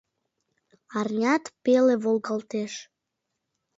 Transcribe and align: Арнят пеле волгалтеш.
Арнят 0.99 1.43
пеле 1.63 1.95
волгалтеш. 2.03 2.73